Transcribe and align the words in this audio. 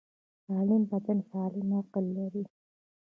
سالم 0.45 0.81
بدن 0.91 1.19
سالم 1.31 1.67
عقل 1.79 2.05
لري. 2.17 2.43